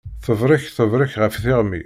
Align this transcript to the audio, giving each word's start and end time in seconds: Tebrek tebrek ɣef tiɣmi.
Tebrek 0.25 0.63
tebrek 0.77 1.13
ɣef 1.21 1.35
tiɣmi. 1.43 1.79